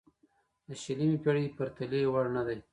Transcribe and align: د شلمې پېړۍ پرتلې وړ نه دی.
د 0.67 0.69
شلمې 0.81 1.17
پېړۍ 1.23 1.45
پرتلې 1.57 2.01
وړ 2.13 2.25
نه 2.35 2.41
دی. 2.47 2.59